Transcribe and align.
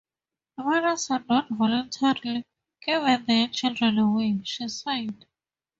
Mothers 0.57 1.09
had 1.09 1.27
not 1.29 1.47
voluntarily 1.51 2.43
given 2.81 3.23
their 3.27 3.47
children 3.49 3.99
away, 3.99 4.41
she 4.43 4.67
said. 4.67 5.27